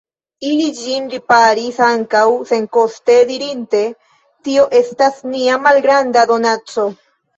Ili 0.51 0.63
ĝin 0.77 1.03
riparis 1.15 1.77
ankaŭ 1.87 2.23
senkoste, 2.53 3.17
dirinte: 3.33 3.83
Tio 4.49 4.65
estas 4.81 5.21
nia 5.35 5.59
malgranda 5.67 6.25
donaco. 6.33 6.89